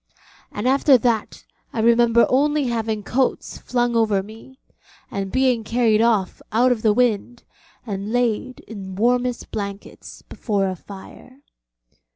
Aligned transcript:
And 0.51 0.67
after 0.67 0.97
that 0.97 1.45
I 1.71 1.79
remember 1.79 2.25
only 2.27 2.63
having 2.63 3.03
coats 3.03 3.59
flung 3.59 3.95
over 3.95 4.23
me, 4.23 4.57
and 5.11 5.31
being 5.31 5.63
carried 5.63 6.01
off 6.01 6.41
out 6.51 6.71
of 6.71 6.81
the 6.81 6.91
wind, 6.91 7.43
and 7.85 8.11
laid 8.11 8.61
in 8.61 8.95
warmest 8.95 9.51
blankets 9.51 10.23
before 10.23 10.67
a 10.67 10.75
fire. 10.75 11.41